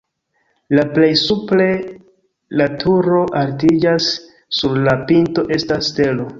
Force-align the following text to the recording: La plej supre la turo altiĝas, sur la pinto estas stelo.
La 0.77 0.85
plej 0.95 1.09
supre 1.23 1.67
la 2.61 2.67
turo 2.85 3.21
altiĝas, 3.43 4.11
sur 4.61 4.77
la 4.91 4.99
pinto 5.13 5.49
estas 5.61 5.93
stelo. 5.95 6.29